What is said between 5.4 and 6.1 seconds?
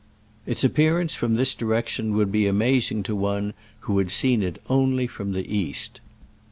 east.